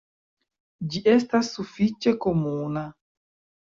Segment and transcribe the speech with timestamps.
[0.95, 2.89] Ĝi estas sufiĉe komuna.